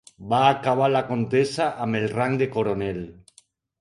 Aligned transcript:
Va 0.29 0.37
acabar 0.45 0.87
la 0.93 1.01
contesa 1.09 1.67
amb 1.85 1.99
el 2.01 2.07
rang 2.17 2.41
de 2.43 2.49
coronel. 2.57 3.03